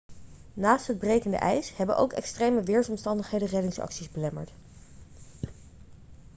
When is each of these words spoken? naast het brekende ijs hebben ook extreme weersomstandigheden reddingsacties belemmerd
naast 0.53 0.87
het 0.87 0.97
brekende 0.99 1.37
ijs 1.37 1.75
hebben 1.75 1.97
ook 1.97 2.13
extreme 2.13 2.63
weersomstandigheden 2.63 3.47
reddingsacties 3.47 4.09
belemmerd 4.09 4.51